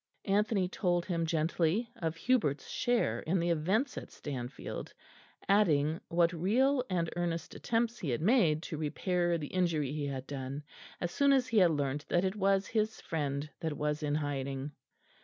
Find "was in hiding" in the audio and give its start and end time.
13.77-14.71